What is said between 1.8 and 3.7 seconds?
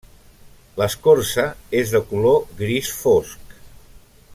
és de color gris fosc.